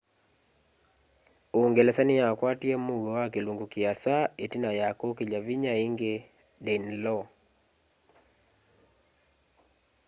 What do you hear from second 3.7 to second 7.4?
kiasa itina ya kukilya vinya ingi danelaw